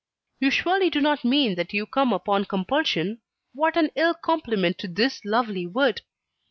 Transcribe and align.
"You 0.39 0.49
surely 0.49 0.89
do 0.89 0.99
not 0.99 1.23
mean 1.23 1.53
that 1.53 1.73
you 1.73 1.85
come 1.85 2.11
upon 2.11 2.45
compulsion? 2.45 3.21
What 3.53 3.77
an 3.77 3.91
ill 3.95 4.15
compliment 4.15 4.79
to 4.79 4.87
this 4.87 5.23
lovely 5.23 5.67
wood." 5.67 6.01